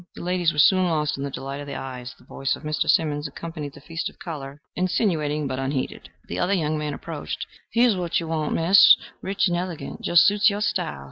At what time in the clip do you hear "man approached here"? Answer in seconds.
6.75-7.87